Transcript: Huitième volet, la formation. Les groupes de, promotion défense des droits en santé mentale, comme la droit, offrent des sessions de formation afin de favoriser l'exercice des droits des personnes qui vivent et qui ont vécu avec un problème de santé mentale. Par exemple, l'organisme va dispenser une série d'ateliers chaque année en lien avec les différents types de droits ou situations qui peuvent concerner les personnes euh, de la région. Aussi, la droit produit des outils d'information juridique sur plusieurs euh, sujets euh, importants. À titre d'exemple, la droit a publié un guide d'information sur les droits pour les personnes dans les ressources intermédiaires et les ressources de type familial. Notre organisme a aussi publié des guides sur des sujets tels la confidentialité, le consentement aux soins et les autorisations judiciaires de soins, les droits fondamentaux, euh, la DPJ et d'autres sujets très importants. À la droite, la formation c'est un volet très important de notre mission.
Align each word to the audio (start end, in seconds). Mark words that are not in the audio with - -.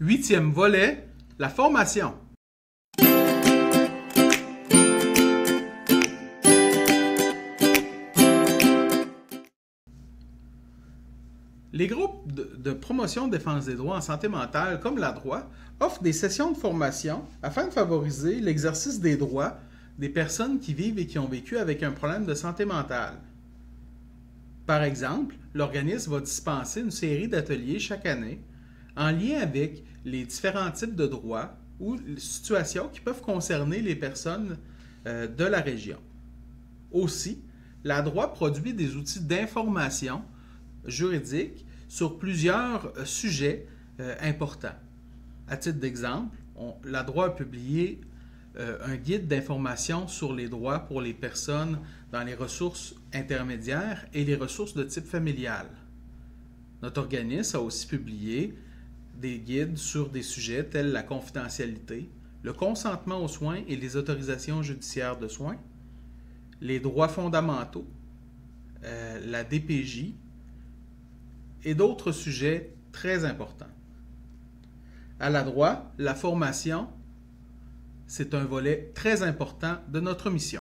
Huitième 0.00 0.50
volet, 0.50 1.06
la 1.38 1.48
formation. 1.48 2.14
Les 11.72 11.86
groupes 11.86 12.32
de, 12.32 12.72
promotion 12.72 13.28
défense 13.28 13.66
des 13.66 13.76
droits 13.76 13.98
en 13.98 14.00
santé 14.00 14.26
mentale, 14.26 14.80
comme 14.80 14.98
la 14.98 15.12
droit, 15.12 15.48
offrent 15.78 16.02
des 16.02 16.12
sessions 16.12 16.50
de 16.50 16.56
formation 16.56 17.22
afin 17.44 17.68
de 17.68 17.72
favoriser 17.72 18.40
l'exercice 18.40 18.98
des 18.98 19.16
droits 19.16 19.58
des 20.00 20.08
personnes 20.08 20.58
qui 20.58 20.74
vivent 20.74 20.98
et 20.98 21.06
qui 21.06 21.20
ont 21.20 21.28
vécu 21.28 21.56
avec 21.56 21.84
un 21.84 21.92
problème 21.92 22.26
de 22.26 22.34
santé 22.34 22.64
mentale. 22.64 23.14
Par 24.66 24.82
exemple, 24.82 25.36
l'organisme 25.54 26.10
va 26.10 26.20
dispenser 26.20 26.80
une 26.80 26.90
série 26.90 27.28
d'ateliers 27.28 27.78
chaque 27.78 28.06
année 28.06 28.40
en 28.96 29.10
lien 29.10 29.40
avec 29.40 29.82
les 30.04 30.24
différents 30.24 30.70
types 30.70 30.94
de 30.94 31.06
droits 31.06 31.56
ou 31.80 31.96
situations 32.16 32.88
qui 32.88 33.00
peuvent 33.00 33.20
concerner 33.20 33.80
les 33.80 33.96
personnes 33.96 34.58
euh, 35.06 35.26
de 35.26 35.44
la 35.44 35.60
région. 35.60 35.98
Aussi, 36.92 37.42
la 37.82 38.02
droit 38.02 38.32
produit 38.32 38.72
des 38.72 38.96
outils 38.96 39.20
d'information 39.20 40.22
juridique 40.86 41.66
sur 41.88 42.18
plusieurs 42.18 42.92
euh, 42.96 43.04
sujets 43.04 43.66
euh, 44.00 44.14
importants. 44.22 44.76
À 45.48 45.56
titre 45.56 45.78
d'exemple, 45.78 46.36
la 46.84 47.02
droit 47.02 47.26
a 47.26 47.30
publié 47.30 48.00
un 48.56 48.94
guide 48.94 49.26
d'information 49.26 50.06
sur 50.06 50.32
les 50.32 50.48
droits 50.48 50.78
pour 50.78 51.00
les 51.00 51.12
personnes 51.12 51.80
dans 52.12 52.22
les 52.22 52.36
ressources 52.36 52.94
intermédiaires 53.12 54.06
et 54.14 54.24
les 54.24 54.36
ressources 54.36 54.74
de 54.74 54.84
type 54.84 55.06
familial. 55.06 55.66
Notre 56.80 57.00
organisme 57.00 57.56
a 57.56 57.60
aussi 57.60 57.88
publié 57.88 58.54
des 59.20 59.38
guides 59.38 59.78
sur 59.78 60.08
des 60.10 60.22
sujets 60.22 60.64
tels 60.64 60.92
la 60.92 61.02
confidentialité, 61.02 62.08
le 62.42 62.52
consentement 62.52 63.22
aux 63.22 63.28
soins 63.28 63.60
et 63.68 63.76
les 63.76 63.96
autorisations 63.96 64.62
judiciaires 64.62 65.18
de 65.18 65.28
soins, 65.28 65.56
les 66.60 66.80
droits 66.80 67.08
fondamentaux, 67.08 67.86
euh, 68.84 69.20
la 69.26 69.44
DPJ 69.44 70.12
et 71.64 71.74
d'autres 71.74 72.12
sujets 72.12 72.74
très 72.92 73.24
importants. 73.24 73.66
À 75.20 75.30
la 75.30 75.42
droite, 75.42 75.84
la 75.98 76.14
formation 76.14 76.88
c'est 78.06 78.34
un 78.34 78.44
volet 78.44 78.92
très 78.94 79.22
important 79.22 79.78
de 79.88 80.00
notre 80.00 80.30
mission. 80.30 80.60